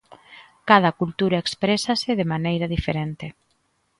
Cada 0.69 0.91
cultura 0.99 1.41
exprésase 1.43 2.09
de 2.19 2.29
maneira 2.33 2.67
diferente. 2.75 3.25